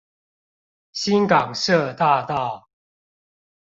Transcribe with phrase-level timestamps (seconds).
[0.93, 2.67] 新港社大道